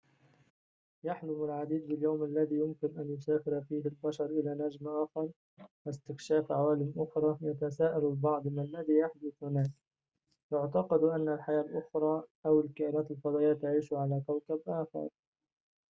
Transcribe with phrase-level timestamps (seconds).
[1.03, 5.29] يحلم العديد باليوم الذي يمكن أن يسافر فيه البشر إلى نجم آخر
[5.85, 9.71] واستكشاف عوالم أخرى يتساءل البعض ما الذي يحدث هناك
[10.51, 15.09] يُعتقد أن الحياة الأخرى أو الكائنات الفضائية تعيش على كوكب آخر